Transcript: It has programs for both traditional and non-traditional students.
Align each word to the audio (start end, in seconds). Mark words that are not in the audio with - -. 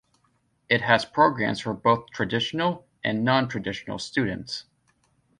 It 0.67 0.81
has 0.81 1.05
programs 1.05 1.59
for 1.59 1.75
both 1.75 2.09
traditional 2.09 2.87
and 3.03 3.23
non-traditional 3.23 3.99
students. 3.99 4.65